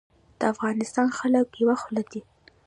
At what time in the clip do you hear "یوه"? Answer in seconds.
1.61-1.75